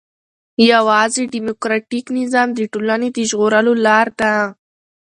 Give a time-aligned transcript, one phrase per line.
[0.71, 4.33] يوازي ډيموکراټيک نظام د ټولني د ژغورلو لار ده.